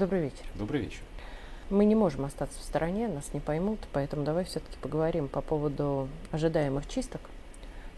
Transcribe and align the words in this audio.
Добрый 0.00 0.22
вечер. 0.22 0.46
Добрый 0.54 0.80
вечер. 0.80 1.02
Мы 1.68 1.84
не 1.84 1.94
можем 1.94 2.24
остаться 2.24 2.58
в 2.58 2.62
стороне, 2.62 3.06
нас 3.06 3.34
не 3.34 3.40
поймут, 3.40 3.80
поэтому 3.92 4.24
давай 4.24 4.44
все-таки 4.46 4.78
поговорим 4.80 5.28
по 5.28 5.42
поводу 5.42 6.08
ожидаемых 6.30 6.88
чисток, 6.88 7.20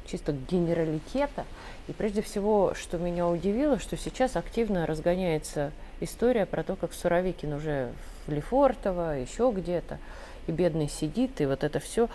чисток 0.05 0.35
генералитета. 0.51 1.45
И 1.87 1.93
прежде 1.93 2.21
всего, 2.21 2.75
что 2.75 2.99
меня 2.99 3.29
удивило, 3.29 3.79
что 3.79 3.97
сейчас 3.97 4.35
активно 4.35 4.85
разгоняется 4.85 5.71
история 6.01 6.45
про 6.45 6.65
то, 6.65 6.75
как 6.75 6.93
Суровикин 6.93 7.53
уже 7.53 7.93
в 8.27 8.33
Лефортово, 8.33 9.21
еще 9.21 9.53
где-то 9.55 10.01
и 10.47 10.53
бедный 10.53 10.89
сидит, 10.89 11.41
и 11.41 11.47
вот 11.47 11.65
это 11.65 11.81
все. 11.81 12.09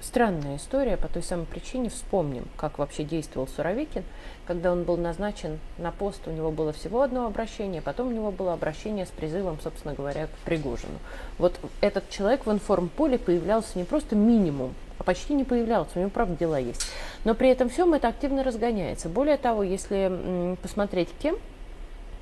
Странная 0.00 0.56
история 0.56 0.96
по 0.96 1.08
той 1.08 1.22
самой 1.22 1.46
причине. 1.46 1.90
Вспомним, 1.90 2.46
как 2.56 2.78
вообще 2.78 3.02
действовал 3.02 3.48
Суровикин. 3.48 4.04
Когда 4.46 4.72
он 4.72 4.84
был 4.84 4.96
назначен 4.96 5.58
на 5.76 5.90
пост, 5.90 6.20
у 6.26 6.30
него 6.30 6.50
было 6.50 6.72
всего 6.72 7.02
одно 7.02 7.26
обращение, 7.26 7.82
потом 7.82 8.08
у 8.08 8.12
него 8.12 8.30
было 8.30 8.52
обращение 8.52 9.06
с 9.06 9.10
призывом, 9.10 9.58
собственно 9.62 9.94
говоря, 9.94 10.26
к 10.26 10.30
Пригожину. 10.44 10.98
Вот 11.38 11.58
этот 11.80 12.08
человек 12.10 12.46
в 12.46 12.52
информполе 12.52 13.18
появлялся 13.18 13.76
не 13.78 13.84
просто 13.84 14.16
минимум, 14.16 14.74
а 14.98 15.02
почти 15.02 15.34
не 15.34 15.44
появлялся, 15.44 15.92
у 15.96 16.00
него, 16.00 16.10
правда, 16.10 16.36
дела 16.36 16.58
есть. 16.58 16.86
Но 17.24 17.34
при 17.34 17.50
этом 17.50 17.68
всем 17.68 17.92
это 17.94 18.08
активно 18.08 18.42
разгоняется. 18.42 19.08
Более 19.08 19.36
того, 19.36 19.62
если 19.62 20.56
посмотреть 20.62 21.08
кем, 21.20 21.36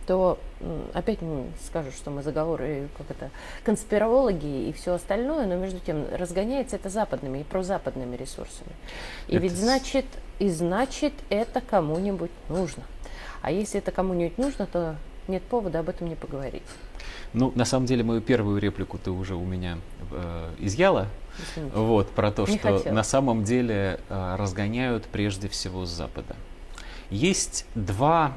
то 0.07 0.39
опять 0.95 1.19
скажут, 1.67 1.95
что 1.95 2.11
мы 2.11 2.23
заговоры, 2.23 2.89
как 2.97 3.11
это, 3.11 3.31
конспирологи 3.65 4.69
и 4.69 4.73
все 4.73 4.95
остальное, 4.95 5.47
но 5.47 5.57
между 5.57 5.81
тем 5.81 6.07
разгоняется 6.13 6.77
это 6.77 6.89
западными 6.89 7.41
и 7.41 7.45
прозападными 7.45 8.17
ресурсами. 8.17 8.71
И 9.29 9.33
это... 9.33 9.43
ведь 9.43 9.57
значит, 9.57 10.07
и 10.39 10.49
значит 10.49 11.13
это 11.29 11.61
кому-нибудь 11.61 12.31
нужно. 12.49 12.85
А 13.43 13.51
если 13.51 13.79
это 13.79 13.91
кому-нибудь 13.91 14.39
нужно, 14.39 14.67
то 14.67 14.97
нет 15.29 15.43
повода 15.43 15.81
об 15.81 15.89
этом 15.89 16.09
не 16.09 16.15
поговорить. 16.15 16.63
Ну, 17.33 17.53
на 17.55 17.65
самом 17.65 17.87
деле, 17.87 18.03
мою 18.03 18.21
первую 18.21 18.61
реплику 18.61 18.99
ты 18.99 19.11
уже 19.11 19.35
у 19.35 19.45
меня 19.45 19.79
э, 20.11 20.51
изъяла. 20.59 21.09
Извините. 21.39 21.77
Вот, 21.77 22.11
про 22.11 22.31
то, 22.31 22.47
не 22.47 22.57
что 22.59 22.79
хотела. 22.79 22.95
на 22.95 23.03
самом 23.03 23.45
деле 23.45 24.01
э, 24.09 24.37
разгоняют 24.39 25.05
прежде 25.05 25.49
всего 25.49 25.85
с 25.85 25.91
Запада. 25.91 26.35
Есть 27.11 27.67
два 27.75 28.33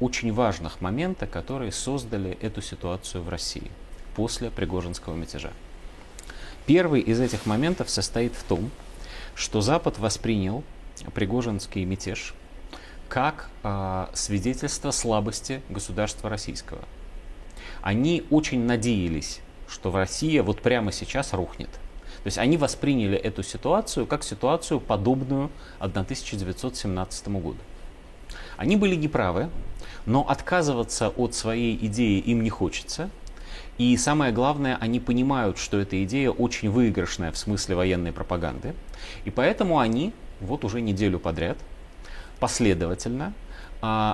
очень 0.00 0.32
важных 0.32 0.80
момента, 0.80 1.26
которые 1.26 1.72
создали 1.72 2.36
эту 2.40 2.62
ситуацию 2.62 3.22
в 3.22 3.28
России 3.28 3.70
после 4.16 4.50
Пригожинского 4.50 5.14
мятежа. 5.14 5.52
Первый 6.66 7.00
из 7.00 7.20
этих 7.20 7.46
моментов 7.46 7.90
состоит 7.90 8.34
в 8.34 8.42
том, 8.44 8.70
что 9.34 9.60
Запад 9.60 9.98
воспринял 9.98 10.64
Пригожинский 11.14 11.84
мятеж 11.84 12.34
как 13.08 13.50
э, 13.62 14.06
свидетельство 14.14 14.90
слабости 14.90 15.62
государства 15.68 16.30
российского. 16.30 16.80
Они 17.82 18.24
очень 18.30 18.64
надеялись, 18.64 19.40
что 19.68 19.92
Россия 19.92 20.42
вот 20.42 20.60
прямо 20.62 20.90
сейчас 20.90 21.32
рухнет. 21.32 21.68
То 21.68 22.28
есть 22.28 22.38
они 22.38 22.56
восприняли 22.56 23.18
эту 23.18 23.42
ситуацию 23.42 24.06
как 24.06 24.24
ситуацию, 24.24 24.80
подобную 24.80 25.50
1917 25.78 27.28
году. 27.28 27.58
Они 28.56 28.76
были 28.76 28.94
неправы, 28.94 29.50
но 30.06 30.28
отказываться 30.28 31.08
от 31.08 31.34
своей 31.34 31.76
идеи 31.86 32.18
им 32.18 32.42
не 32.42 32.50
хочется. 32.50 33.10
И 33.78 33.96
самое 33.96 34.32
главное, 34.32 34.76
они 34.80 35.00
понимают, 35.00 35.58
что 35.58 35.80
эта 35.80 36.02
идея 36.04 36.30
очень 36.30 36.70
выигрышная 36.70 37.32
в 37.32 37.38
смысле 37.38 37.74
военной 37.74 38.12
пропаганды. 38.12 38.74
И 39.24 39.30
поэтому 39.30 39.78
они 39.78 40.12
вот 40.40 40.64
уже 40.64 40.80
неделю 40.80 41.18
подряд 41.18 41.58
последовательно 42.38 43.32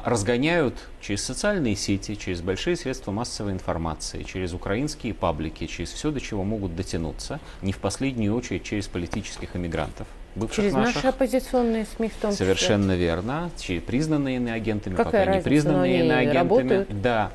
разгоняют 0.04 0.74
через 1.00 1.24
социальные 1.24 1.76
сети, 1.76 2.14
через 2.14 2.41
большие 2.41 2.76
средства 2.76 3.12
массовой 3.12 3.53
информации, 3.53 4.22
через 4.22 4.53
украинские 4.53 5.14
паблики, 5.14 5.66
через 5.66 5.92
все, 5.92 6.10
до 6.10 6.20
чего 6.20 6.44
могут 6.44 6.75
дотянуться, 6.76 7.41
не 7.62 7.72
в 7.72 7.78
последнюю 7.78 8.34
очередь 8.34 8.64
через 8.64 8.88
политических 8.88 9.56
иммигрантов 9.56 10.06
бывших 10.34 10.56
Через 10.56 10.72
наших. 10.75 10.94
наши 10.97 11.08
оппозиционные 11.08 11.86
СМИ 11.97 12.08
в 12.08 12.14
том 12.14 12.32
числе. 12.32 12.47
Совершенно 12.47 12.92
верно. 12.97 13.50
Через 13.58 13.82
признанные 13.82 14.36
иноагентами, 14.36 14.94
Какая 14.94 15.26
пока 15.26 15.36
не 15.36 15.42
признанные 15.42 16.04
иноагентами. 16.04 16.38
Работают? 16.38 17.02
Да. 17.02 17.32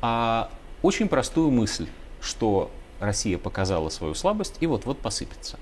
А, 0.00 0.50
очень 0.82 1.08
простую 1.08 1.50
мысль, 1.50 1.86
что 2.20 2.70
Россия 3.00 3.38
показала 3.38 3.88
свою 3.88 4.14
слабость 4.14 4.56
и 4.60 4.66
вот-вот 4.66 4.98
посыпется. 4.98 5.58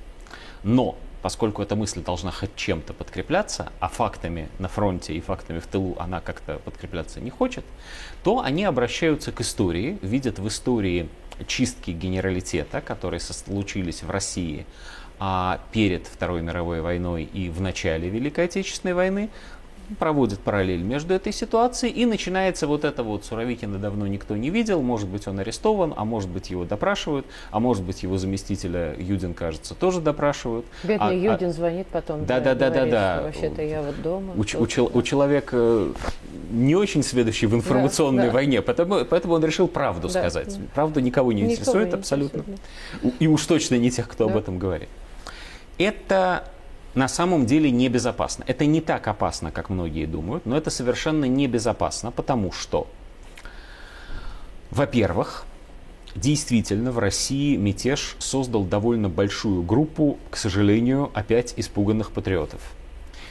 Но 0.63 0.97
поскольку 1.27 1.61
эта 1.61 1.75
мысль 1.75 2.05
должна 2.05 2.31
хоть 2.31 2.55
чем-то 2.55 2.93
подкрепляться, 2.93 3.73
а 3.81 3.89
фактами 3.89 4.49
на 4.61 4.69
фронте 4.69 5.13
и 5.13 5.21
фактами 5.21 5.59
в 5.59 5.67
тылу 5.67 5.97
она 5.99 6.21
как-то 6.21 6.61
подкрепляться 6.61 7.21
не 7.21 7.31
хочет, 7.31 7.65
то 8.23 8.43
они 8.43 8.63
обращаются 8.63 9.33
к 9.33 9.41
истории, 9.41 9.99
видят 10.03 10.39
в 10.39 10.47
истории 10.47 11.09
чистки 11.49 11.91
генералитета, 11.91 12.81
которые 12.81 13.19
случились 13.19 14.05
в 14.05 14.11
России 14.11 14.67
а 15.19 15.61
перед 15.73 16.07
Второй 16.07 16.43
мировой 16.43 16.81
войной 16.81 17.25
и 17.25 17.49
в 17.49 17.61
начале 17.61 18.09
Великой 18.09 18.45
Отечественной 18.45 18.95
войны, 18.95 19.31
проводит 19.99 20.41
параллель 20.41 20.83
между 20.83 21.15
этой 21.15 21.33
ситуацией, 21.33 21.93
и 21.93 22.07
начинается 22.07 22.67
вот 22.67 22.85
это 22.85 23.03
вот 23.03 23.25
Суровикина 23.25 23.79
давно 23.79 24.07
никто 24.07 24.37
не 24.37 24.51
видел, 24.51 24.83
может 24.83 25.09
быть 25.09 25.27
он 25.27 25.39
арестован, 25.39 25.95
а 25.97 26.05
может 26.05 26.29
быть 26.29 26.51
его 26.51 26.65
допрашивают, 26.65 27.27
а 27.51 27.61
может 27.61 27.85
быть 27.85 28.03
его 28.03 28.19
заместителя 28.19 28.95
Юдин, 28.99 29.35
кажется, 29.35 29.75
тоже 29.75 30.01
допрашивают. 30.01 30.67
Бедный 30.83 31.09
а, 31.09 31.13
Юдин 31.13 31.51
а... 31.51 31.53
звонит 31.53 31.87
потом. 31.89 32.27
Да, 32.27 32.41
да, 32.41 32.55
да, 32.55 32.71
да, 32.71 32.87
да. 32.87 33.23
Вообще-то 33.23 33.63
я 33.63 33.83
вот 33.83 34.01
дома. 34.03 34.33
У, 34.35 34.41
у, 34.41 34.67
чел, 34.67 34.91
у 34.93 35.03
человека 35.03 35.89
не 36.51 36.75
очень 36.75 37.03
сведущий 37.03 37.47
в 37.47 37.55
информационной 37.55 38.25
да, 38.25 38.29
да. 38.29 38.35
войне, 38.35 38.63
поэтому, 38.63 39.05
поэтому 39.05 39.35
он 39.35 39.45
решил 39.45 39.69
правду 39.69 40.09
да, 40.09 40.21
сказать. 40.21 40.57
Да. 40.59 40.65
Правда 40.75 41.01
никого 41.01 41.33
не 41.33 41.43
никого 41.43 41.55
интересует 41.55 41.89
не 41.89 41.95
абсолютно. 41.95 42.39
Интересует. 42.39 43.15
И 43.21 43.27
уж 43.27 43.45
точно 43.47 43.77
не 43.77 43.91
тех, 43.91 44.09
кто 44.09 44.27
да. 44.27 44.33
об 44.33 44.39
этом 44.39 44.59
говорит 44.59 44.89
это 45.79 46.45
на 46.97 47.09
самом 47.09 47.45
деле 47.45 47.71
небезопасно. 47.71 48.43
Это 48.49 48.65
не 48.65 48.81
так 48.81 49.07
опасно, 49.07 49.53
как 49.53 49.69
многие 49.69 50.07
думают, 50.07 50.47
но 50.47 50.57
это 50.57 50.71
совершенно 50.71 51.27
небезопасно, 51.27 52.11
потому 52.11 52.51
что, 52.53 52.89
во-первых, 54.71 55.45
действительно 56.15 56.91
в 56.93 56.99
России 56.99 57.57
мятеж 57.57 58.17
создал 58.19 58.65
довольно 58.65 59.11
большую 59.11 59.63
группу, 59.63 60.19
к 60.31 60.39
сожалению, 60.39 61.11
опять 61.13 61.53
испуганных 61.59 62.13
патриотов. 62.13 62.63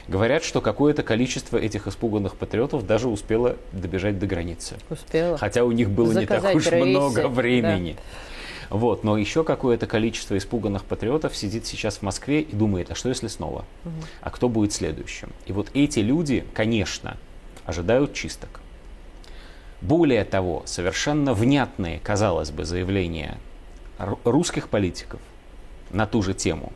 Говорят, 0.08 0.44
что 0.44 0.62
какое-то 0.62 1.02
количество 1.02 1.58
этих 1.58 1.88
испуганных 1.88 2.36
патриотов 2.36 2.86
даже 2.86 3.08
успело 3.08 3.58
добежать 3.72 4.20
до 4.20 4.28
границы. 4.28 4.76
Успело. 4.92 5.40
Хотя 5.40 5.66
у 5.66 5.72
них 5.72 5.90
было 5.90 6.14
Заказать 6.14 6.44
не 6.44 6.48
так 6.50 6.56
уж 6.56 6.68
рейсы. 6.68 6.86
много 6.88 7.28
времени. 7.28 7.94
Да. 7.98 8.02
Вот, 8.70 9.04
но 9.04 9.18
еще 9.18 9.44
какое-то 9.44 9.88
количество 9.88 10.38
испуганных 10.38 10.86
патриотов 10.86 11.36
сидит 11.36 11.66
сейчас 11.66 11.98
в 11.98 12.02
Москве 12.02 12.42
и 12.42 12.56
думает, 12.56 12.92
а 12.92 12.96
что 12.96 13.10
если 13.10 13.28
снова? 13.28 13.66
А 14.22 14.30
кто 14.30 14.50
будет 14.50 14.74
следующим? 14.74 15.32
И 15.46 15.52
вот 15.52 15.70
эти 15.74 16.00
люди, 16.00 16.46
конечно, 16.54 17.18
ожидают 17.66 18.14
чисток. 18.14 18.62
Более 19.82 20.24
того, 20.24 20.64
совершенно 20.66 21.34
внятные, 21.34 22.00
казалось 22.00 22.52
бы, 22.52 22.66
заявления 22.66 23.38
русских 24.24 24.70
политиков 24.70 25.20
на 25.92 26.06
ту 26.08 26.22
же 26.22 26.34
тему 26.34 26.74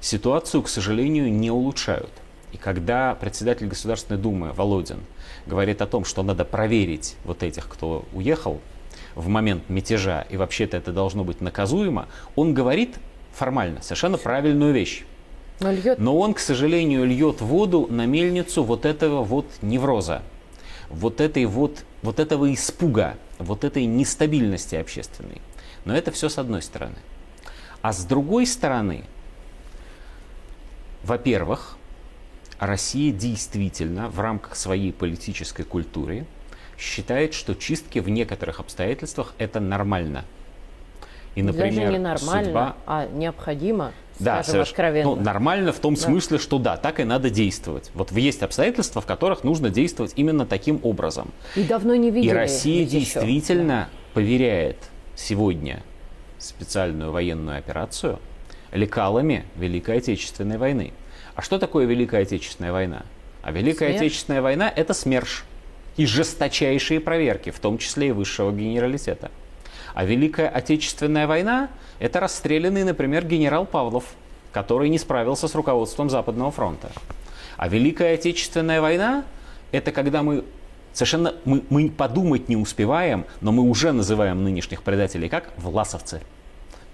ситуацию, 0.00 0.62
к 0.62 0.68
сожалению, 0.68 1.32
не 1.32 1.50
улучшают. 1.50 2.12
И 2.52 2.56
когда 2.56 3.14
председатель 3.14 3.66
Государственной 3.66 4.20
Думы 4.20 4.52
Володин 4.52 5.00
говорит 5.46 5.82
о 5.82 5.86
том, 5.86 6.04
что 6.04 6.22
надо 6.22 6.44
проверить 6.44 7.16
вот 7.24 7.42
этих, 7.42 7.68
кто 7.68 8.04
уехал 8.12 8.60
в 9.14 9.28
момент 9.28 9.68
мятежа, 9.68 10.26
и 10.28 10.36
вообще-то 10.36 10.76
это 10.76 10.92
должно 10.92 11.24
быть 11.24 11.40
наказуемо, 11.40 12.08
он 12.36 12.54
говорит 12.54 12.96
формально 13.32 13.82
совершенно 13.82 14.18
правильную 14.18 14.72
вещь. 14.72 15.04
Но, 15.60 15.70
льет... 15.70 15.98
Но 15.98 16.18
он, 16.18 16.34
к 16.34 16.38
сожалению, 16.38 17.04
льет 17.04 17.40
воду 17.40 17.86
на 17.88 18.06
мельницу 18.06 18.64
вот 18.64 18.84
этого 18.84 19.22
вот 19.22 19.46
невроза, 19.62 20.22
вот 20.90 21.20
этой 21.20 21.44
вот, 21.46 21.84
вот 22.02 22.18
этого 22.18 22.52
испуга, 22.52 23.16
вот 23.38 23.64
этой 23.64 23.84
нестабильности 23.86 24.74
общественной. 24.74 25.40
Но 25.84 25.96
это 25.96 26.10
все 26.10 26.28
с 26.28 26.38
одной 26.38 26.62
стороны. 26.62 26.96
А 27.82 27.92
с 27.92 28.04
другой 28.04 28.46
стороны, 28.46 29.04
во-первых, 31.02 31.76
Россия 32.58 33.12
действительно 33.12 34.08
в 34.08 34.20
рамках 34.20 34.56
своей 34.56 34.92
политической 34.92 35.64
культуры 35.64 36.26
считает, 36.78 37.34
что 37.34 37.54
чистки 37.54 37.98
в 37.98 38.08
некоторых 38.08 38.60
обстоятельствах 38.60 39.34
это 39.38 39.60
нормально. 39.60 40.24
И, 41.34 41.42
например, 41.42 41.74
Даже 41.74 41.92
не 41.92 41.98
нормально, 41.98 42.44
судьба... 42.44 42.76
а 42.86 43.08
необходимо, 43.12 43.92
да, 44.20 44.34
скажем 44.34 44.52
соверш... 44.52 44.70
откровенно. 44.70 45.14
Ну, 45.16 45.20
нормально 45.20 45.72
в 45.72 45.80
том 45.80 45.94
да. 45.94 46.00
смысле, 46.00 46.38
что 46.38 46.58
да, 46.58 46.76
так 46.76 47.00
и 47.00 47.04
надо 47.04 47.28
действовать. 47.28 47.90
Вот 47.94 48.12
есть 48.12 48.42
обстоятельства, 48.42 49.02
в 49.02 49.06
которых 49.06 49.42
нужно 49.42 49.70
действовать 49.70 50.12
именно 50.14 50.46
таким 50.46 50.78
образом. 50.84 51.32
И 51.56 51.64
давно 51.64 51.96
не 51.96 52.10
видели. 52.10 52.30
И 52.30 52.34
Россия 52.34 52.86
действительно 52.86 53.88
да. 53.90 53.98
поверяет 54.14 54.76
сегодня 55.16 55.82
специальную 56.38 57.10
военную 57.10 57.58
операцию 57.58 58.20
лекалами 58.70 59.44
Великой 59.56 59.98
Отечественной 59.98 60.58
войны. 60.58 60.92
А 61.34 61.42
что 61.42 61.58
такое 61.58 61.86
Великая 61.86 62.22
Отечественная 62.22 62.72
война? 62.72 63.04
А 63.42 63.50
Великая 63.50 63.88
СМЕРШ. 63.88 64.00
Отечественная 64.00 64.42
война– 64.42 64.72
это 64.76 64.94
СМЕРШ 64.94 65.44
и 65.96 66.06
жесточайшие 66.06 67.00
проверки, 67.00 67.50
в 67.50 67.58
том 67.58 67.78
числе 67.78 68.08
и 68.08 68.12
высшего 68.12 68.52
генералитета. 68.52 69.30
А 69.94 70.04
Великая 70.04 70.48
Отечественная 70.48 71.26
война– 71.26 71.68
это 72.00 72.20
расстрелянный, 72.20 72.84
например, 72.84 73.24
генерал 73.26 73.64
Павлов, 73.64 74.04
который 74.52 74.88
не 74.88 74.98
справился 74.98 75.46
с 75.46 75.54
руководством 75.54 76.10
Западного 76.10 76.50
фронта. 76.50 76.90
А 77.56 77.68
Великая 77.68 78.14
Отечественная 78.14 78.80
война– 78.80 79.24
это 79.72 79.92
когда 79.92 80.22
мы 80.22 80.44
совершенно 80.92 81.34
мы, 81.44 81.62
мы 81.68 81.90
подумать 81.90 82.48
не 82.48 82.56
успеваем, 82.56 83.26
но 83.40 83.52
мы 83.52 83.64
уже 83.64 83.92
называем 83.92 84.42
нынешних 84.42 84.82
предателей 84.82 85.28
как 85.28 85.52
власовцы. 85.56 86.22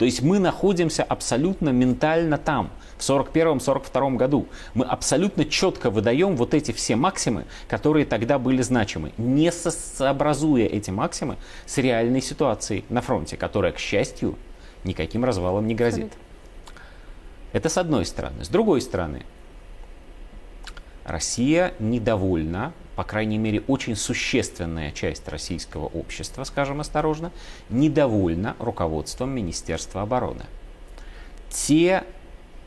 То 0.01 0.07
есть 0.07 0.23
мы 0.23 0.39
находимся 0.39 1.03
абсолютно 1.03 1.69
ментально 1.69 2.39
там, 2.39 2.71
в 2.97 3.03
41-42 3.03 4.17
году. 4.17 4.47
Мы 4.73 4.87
абсолютно 4.87 5.45
четко 5.45 5.91
выдаем 5.91 6.37
вот 6.37 6.55
эти 6.55 6.73
все 6.73 6.97
максимы, 6.97 7.45
которые 7.69 8.07
тогда 8.07 8.39
были 8.39 8.63
значимы, 8.63 9.13
не 9.19 9.53
сообразуя 9.53 10.65
эти 10.65 10.91
максимы 10.91 11.37
с 11.67 11.77
реальной 11.77 12.23
ситуацией 12.23 12.87
на 12.89 13.03
фронте, 13.03 13.37
которая, 13.37 13.73
к 13.73 13.79
счастью, 13.79 14.39
никаким 14.85 15.23
развалом 15.23 15.67
не 15.67 15.75
грозит. 15.75 16.15
Это 17.53 17.69
с 17.69 17.77
одной 17.77 18.07
стороны. 18.07 18.43
С 18.43 18.49
другой 18.49 18.81
стороны, 18.81 19.27
Россия 21.05 21.75
недовольна, 21.79 22.73
по 23.01 23.05
крайней 23.05 23.39
мере, 23.39 23.63
очень 23.67 23.97
существенная 23.97 24.91
часть 24.91 25.27
российского 25.27 25.87
общества, 25.87 26.45
скажем 26.45 26.83
осторожно, 26.83 27.33
недовольна 27.71 28.57
руководством 28.59 29.31
Министерства 29.31 30.03
обороны. 30.03 30.45
Те 31.49 32.05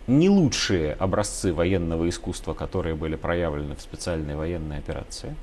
не 0.07 0.29
лучшие 0.29 0.93
образцы 0.93 1.53
военного 1.53 2.09
искусства, 2.09 2.55
которые 2.55 2.95
были 2.95 3.15
проявлены 3.15 3.75
в 3.75 3.81
специальной 3.81 4.35
военной 4.35 4.79
операции, 4.79 5.35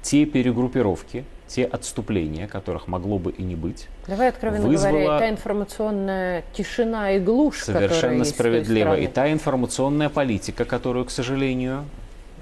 те 0.00 0.24
перегруппировки, 0.24 1.26
те 1.46 1.66
отступления, 1.66 2.48
которых 2.48 2.88
могло 2.88 3.18
бы 3.18 3.32
и 3.32 3.42
не 3.42 3.54
быть. 3.54 3.86
Давай 4.06 4.30
откровенно 4.30 4.66
вызвала... 4.66 4.92
говоря, 4.92 5.18
та 5.18 5.28
информационная 5.28 6.44
тишина 6.54 7.12
и 7.12 7.20
глушь, 7.20 7.64
Совершенно 7.64 8.24
справедливо. 8.24 8.98
И 8.98 9.08
та 9.08 9.30
информационная 9.30 10.08
политика, 10.08 10.64
которую, 10.64 11.04
к 11.04 11.10
сожалению, 11.10 11.84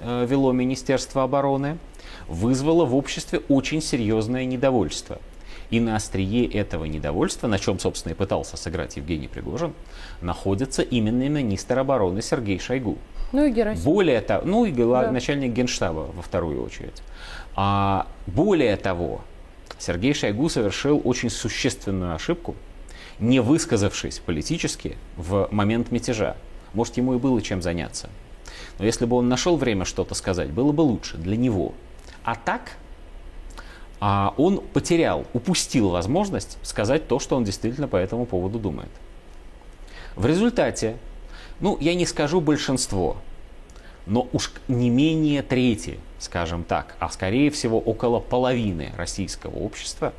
вело 0.03 0.51
Министерство 0.51 1.23
обороны, 1.23 1.77
вызвало 2.27 2.85
в 2.85 2.95
обществе 2.95 3.41
очень 3.49 3.81
серьезное 3.81 4.45
недовольство. 4.45 5.19
И 5.69 5.79
на 5.79 5.95
острие 5.95 6.45
этого 6.47 6.83
недовольства, 6.83 7.47
на 7.47 7.57
чем, 7.57 7.79
собственно, 7.79 8.11
и 8.11 8.15
пытался 8.15 8.57
сыграть 8.57 8.97
Евгений 8.97 9.29
Пригожин, 9.29 9.73
находится 10.21 10.81
именно 10.81 11.29
министр 11.29 11.79
обороны 11.79 12.21
Сергей 12.21 12.59
Шойгу. 12.59 12.97
Ну 13.31 13.45
и 13.45 13.51
Герасим. 13.51 13.83
Более 13.83 14.19
того, 14.19 14.45
ну 14.45 14.65
и 14.65 14.71
да. 14.71 15.11
начальник 15.11 15.53
генштаба 15.53 16.09
во 16.13 16.21
вторую 16.21 16.61
очередь. 16.63 17.01
А, 17.55 18.07
более 18.27 18.75
того, 18.75 19.21
Сергей 19.79 20.13
Шойгу 20.13 20.49
совершил 20.49 21.01
очень 21.05 21.29
существенную 21.29 22.15
ошибку, 22.15 22.55
не 23.19 23.39
высказавшись 23.39 24.19
политически 24.19 24.97
в 25.15 25.47
момент 25.51 25.91
мятежа. 25.91 26.35
Может, 26.73 26.97
ему 26.97 27.15
и 27.15 27.17
было 27.17 27.41
чем 27.41 27.61
заняться. 27.61 28.09
Но 28.81 28.87
если 28.87 29.05
бы 29.05 29.15
он 29.15 29.29
нашел 29.29 29.57
время 29.57 29.85
что-то 29.85 30.15
сказать, 30.15 30.49
было 30.49 30.71
бы 30.71 30.81
лучше 30.81 31.15
для 31.17 31.37
него. 31.37 31.73
А 32.23 32.33
так 32.33 32.77
а 33.99 34.33
он 34.37 34.59
потерял, 34.59 35.27
упустил 35.33 35.89
возможность 35.89 36.57
сказать 36.63 37.07
то, 37.07 37.19
что 37.19 37.35
он 37.35 37.43
действительно 37.43 37.87
по 37.87 37.97
этому 37.97 38.25
поводу 38.25 38.57
думает. 38.57 38.89
В 40.15 40.25
результате, 40.25 40.97
ну, 41.59 41.77
я 41.79 41.93
не 41.93 42.07
скажу 42.07 42.41
большинство, 42.41 43.17
но 44.07 44.27
уж 44.33 44.51
не 44.67 44.89
менее 44.89 45.43
трети, 45.43 45.99
скажем 46.17 46.63
так, 46.63 46.95
а 46.97 47.09
скорее 47.09 47.51
всего 47.51 47.79
около 47.79 48.19
половины 48.19 48.91
российского 48.97 49.55
общества, 49.57 50.13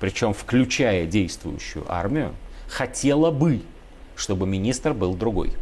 причем 0.00 0.34
включая 0.34 1.06
действующую 1.06 1.84
армию, 1.88 2.34
хотела 2.68 3.30
бы, 3.30 3.62
чтобы 4.16 4.48
министр 4.48 4.92
был 4.92 5.14
другой. 5.14 5.54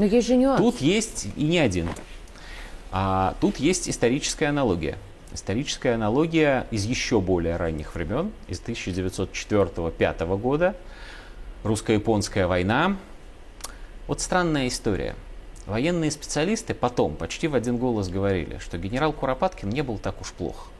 Но 0.00 0.06
есть 0.06 0.28
же 0.28 0.36
нюанс. 0.36 0.58
Тут 0.58 0.80
есть 0.80 1.28
и 1.36 1.44
не 1.44 1.58
один. 1.58 1.86
А, 2.90 3.36
тут 3.38 3.58
есть 3.58 3.86
историческая 3.86 4.46
аналогия. 4.46 4.96
Историческая 5.34 5.92
аналогия 5.92 6.66
из 6.70 6.86
еще 6.86 7.20
более 7.20 7.56
ранних 7.56 7.94
времен, 7.94 8.32
из 8.48 8.62
1904-1905 8.62 10.38
года. 10.38 10.74
Русско-японская 11.64 12.46
война. 12.46 12.96
Вот 14.06 14.22
странная 14.22 14.68
история. 14.68 15.16
Военные 15.66 16.10
специалисты 16.10 16.72
потом 16.72 17.14
почти 17.14 17.46
в 17.46 17.54
один 17.54 17.76
голос 17.76 18.08
говорили, 18.08 18.56
что 18.56 18.78
генерал 18.78 19.12
Куропаткин 19.12 19.68
не 19.68 19.82
был 19.82 19.98
так 19.98 20.18
уж 20.22 20.32
плох. 20.32 20.70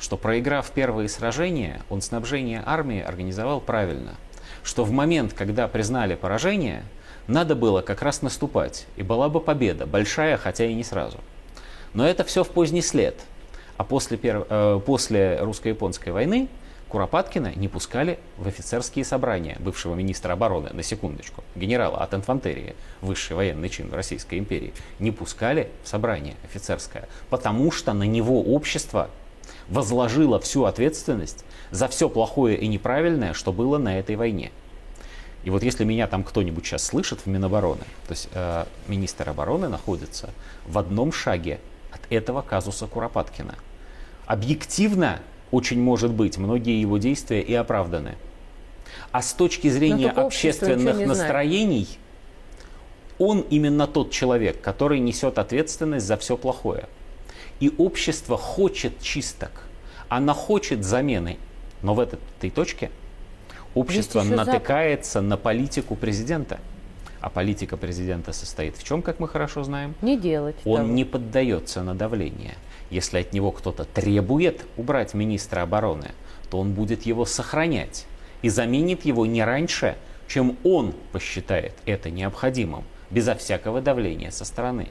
Что 0.00 0.16
проиграв 0.16 0.72
первые 0.72 1.08
сражения, 1.08 1.82
он 1.88 2.02
снабжение 2.02 2.64
армии 2.66 3.00
организовал 3.00 3.60
правильно. 3.60 4.16
Что 4.64 4.82
в 4.82 4.90
момент, 4.90 5.34
когда 5.34 5.68
признали 5.68 6.16
поражение, 6.16 6.82
надо 7.26 7.54
было 7.54 7.82
как 7.82 8.02
раз 8.02 8.22
наступать, 8.22 8.86
и 8.96 9.02
была 9.02 9.28
бы 9.28 9.40
победа, 9.40 9.86
большая, 9.86 10.36
хотя 10.36 10.64
и 10.66 10.74
не 10.74 10.84
сразу. 10.84 11.18
Но 11.94 12.06
это 12.06 12.24
все 12.24 12.44
в 12.44 12.50
поздний 12.50 12.82
след. 12.82 13.18
А 13.76 13.84
после, 13.84 14.16
перв... 14.16 14.46
э, 14.48 14.80
после 14.84 15.38
русско-японской 15.40 16.10
войны 16.10 16.48
Куропаткина 16.88 17.52
не 17.56 17.66
пускали 17.66 18.18
в 18.38 18.46
офицерские 18.46 19.04
собрания 19.04 19.56
бывшего 19.58 19.94
министра 19.94 20.32
обороны, 20.32 20.70
на 20.72 20.84
секундочку, 20.84 21.42
генерала 21.56 21.98
от 21.98 22.14
инфантерии, 22.14 22.76
высший 23.00 23.34
военный 23.34 23.68
чин 23.68 23.88
в 23.88 23.94
Российской 23.94 24.38
империи, 24.38 24.72
не 25.00 25.10
пускали 25.10 25.68
в 25.82 25.88
собрание 25.88 26.36
офицерское, 26.44 27.08
потому 27.28 27.72
что 27.72 27.92
на 27.92 28.04
него 28.04 28.40
общество 28.40 29.10
возложило 29.68 30.38
всю 30.38 30.64
ответственность 30.64 31.44
за 31.72 31.88
все 31.88 32.08
плохое 32.08 32.56
и 32.56 32.68
неправильное, 32.68 33.32
что 33.32 33.52
было 33.52 33.78
на 33.78 33.98
этой 33.98 34.14
войне. 34.14 34.52
И 35.46 35.50
вот 35.50 35.62
если 35.62 35.84
меня 35.84 36.08
там 36.08 36.24
кто-нибудь 36.24 36.66
сейчас 36.66 36.84
слышит 36.84 37.20
в 37.20 37.26
Минобороны, 37.26 37.84
то 38.08 38.10
есть 38.10 38.28
э, 38.34 38.64
министр 38.88 39.28
обороны 39.28 39.68
находится 39.68 40.30
в 40.66 40.76
одном 40.76 41.12
шаге 41.12 41.60
от 41.92 42.00
этого 42.10 42.42
казуса 42.42 42.88
Куропаткина. 42.88 43.54
Объективно, 44.26 45.20
очень 45.52 45.80
может 45.80 46.10
быть, 46.10 46.36
многие 46.36 46.80
его 46.80 46.98
действия 46.98 47.40
и 47.42 47.54
оправданы. 47.54 48.16
А 49.12 49.22
с 49.22 49.34
точки 49.34 49.68
зрения 49.68 50.10
общественных 50.10 51.06
настроений, 51.06 51.86
он 53.20 53.42
именно 53.42 53.86
тот 53.86 54.10
человек, 54.10 54.60
который 54.60 54.98
несет 54.98 55.38
ответственность 55.38 56.06
за 56.06 56.16
все 56.16 56.36
плохое. 56.36 56.88
И 57.60 57.72
общество 57.78 58.36
хочет 58.36 59.00
чисток, 59.00 59.62
она 60.08 60.34
хочет 60.34 60.82
замены. 60.82 61.38
Но 61.82 61.94
в 61.94 62.00
этой 62.00 62.50
точке 62.50 62.90
общество 63.76 64.22
натыкается 64.22 65.20
на 65.20 65.36
политику 65.36 65.94
президента. 65.94 66.58
А 67.20 67.30
политика 67.30 67.76
президента 67.76 68.32
состоит 68.32 68.76
в 68.76 68.84
чем, 68.84 69.02
как 69.02 69.20
мы 69.20 69.28
хорошо 69.28 69.64
знаем? 69.64 69.94
Не 70.02 70.18
делать. 70.18 70.56
Он 70.64 70.82
того. 70.82 70.92
не 70.92 71.04
поддается 71.04 71.82
на 71.82 71.94
давление. 71.94 72.54
Если 72.90 73.18
от 73.18 73.32
него 73.32 73.50
кто-то 73.50 73.84
требует 73.84 74.64
убрать 74.76 75.12
министра 75.14 75.62
обороны, 75.62 76.12
то 76.50 76.58
он 76.58 76.72
будет 76.72 77.04
его 77.04 77.24
сохранять 77.24 78.06
и 78.42 78.48
заменит 78.48 79.04
его 79.04 79.26
не 79.26 79.42
раньше, 79.42 79.96
чем 80.28 80.56
он 80.62 80.94
посчитает 81.12 81.72
это 81.84 82.10
необходимым, 82.10 82.84
безо 83.10 83.34
всякого 83.34 83.80
давления 83.80 84.30
со 84.30 84.44
стороны. 84.44 84.88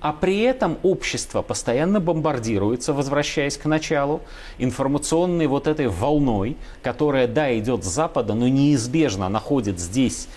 А 0.00 0.12
при 0.12 0.42
этом 0.42 0.78
общество 0.84 1.42
постоянно 1.42 1.98
бомбардируется, 1.98 2.92
возвращаясь 2.92 3.56
к 3.56 3.64
началу, 3.64 4.20
информационной 4.58 5.48
вот 5.48 5.66
этой 5.66 5.88
волной, 5.88 6.56
которая, 6.82 7.26
да, 7.26 7.56
идет 7.58 7.84
с 7.84 7.88
Запада, 7.88 8.34
но 8.34 8.46
неизбежно 8.46 9.28
находит 9.28 9.80
здесь 9.80 10.28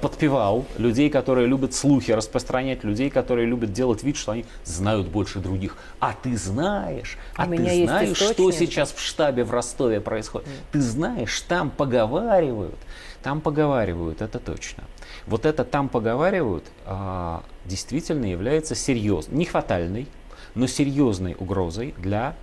подпевал, 0.00 0.64
людей, 0.78 1.10
которые 1.10 1.46
любят 1.48 1.74
слухи 1.74 2.12
распространять, 2.12 2.84
людей, 2.84 3.10
которые 3.10 3.46
любят 3.46 3.72
делать 3.72 4.02
вид, 4.02 4.16
что 4.16 4.32
они 4.32 4.44
знают 4.64 5.08
больше 5.08 5.40
других. 5.40 5.76
А 5.98 6.12
ты 6.12 6.36
знаешь, 6.36 7.18
а 7.34 7.46
ты 7.46 7.84
знаешь, 7.84 8.16
что 8.16 8.50
сейчас 8.52 8.92
в 8.92 9.00
штабе 9.00 9.42
в 9.44 9.50
Ростове 9.50 10.00
происходит. 10.00 10.48
Ты 10.70 10.80
знаешь, 10.80 11.40
там 11.40 11.70
поговаривают. 11.70 12.76
Там 13.22 13.40
поговаривают, 13.40 14.20
это 14.20 14.38
точно. 14.38 14.84
Вот 15.26 15.46
это 15.46 15.64
там 15.64 15.88
поговаривают 15.88 16.64
а, 16.84 17.42
действительно 17.64 18.26
является 18.26 18.74
серьезной, 18.74 19.38
не 19.38 19.44
хватальной, 19.46 20.08
но 20.54 20.66
серьезной 20.66 21.34
угрозой 21.38 21.94
для 21.98 22.36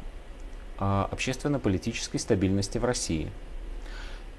а, 0.79 1.07
общественно-политической 1.11 2.17
стабильности 2.17 2.77
в 2.77 2.85
России. 2.85 3.31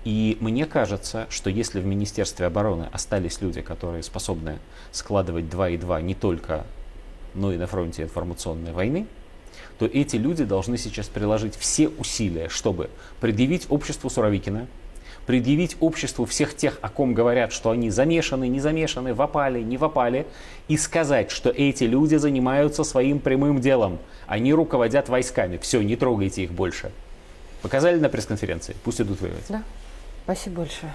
И 0.04 0.36
мне 0.40 0.66
кажется, 0.66 1.26
что 1.30 1.48
если 1.48 1.80
в 1.80 1.86
Министерстве 1.86 2.46
обороны 2.46 2.88
остались 2.92 3.40
люди, 3.40 3.60
которые 3.60 4.02
способны 4.02 4.58
складывать 4.90 5.48
2 5.48 5.70
и 5.70 5.76
2 5.76 6.00
не 6.00 6.14
только, 6.14 6.64
но 7.34 7.52
и 7.52 7.56
на 7.56 7.66
фронте 7.66 8.02
информационной 8.02 8.72
войны, 8.72 9.06
то 9.78 9.86
эти 9.86 10.16
люди 10.16 10.44
должны 10.44 10.76
сейчас 10.76 11.08
приложить 11.08 11.56
все 11.56 11.88
усилия, 11.88 12.48
чтобы 12.48 12.90
предъявить 13.20 13.66
обществу 13.68 14.10
Суровикина, 14.10 14.66
предъявить 15.26 15.76
обществу 15.78 16.24
всех 16.24 16.56
тех, 16.56 16.78
о 16.82 16.88
ком 16.88 17.14
говорят, 17.14 17.52
что 17.52 17.70
они 17.70 17.90
замешаны, 17.90 18.48
не 18.48 18.60
замешаны, 18.60 19.14
вопали, 19.14 19.60
не 19.60 19.76
вопали, 19.76 20.26
и 20.68 20.76
сказать, 20.76 21.30
что 21.30 21.50
эти 21.50 21.84
люди 21.84 22.16
занимаются 22.16 22.82
своим 22.82 23.20
прямым 23.20 23.60
делом. 23.60 23.98
Они 24.26 24.52
руководят 24.52 25.08
войсками. 25.08 25.58
Все, 25.58 25.80
не 25.80 25.96
трогайте 25.96 26.42
их 26.42 26.52
больше. 26.52 26.90
Показали 27.60 28.00
на 28.00 28.08
пресс-конференции, 28.08 28.74
пусть 28.82 29.00
идут 29.00 29.20
воевать. 29.20 29.44
Да. 29.48 29.62
Спасибо 30.24 30.56
большое. 30.62 30.92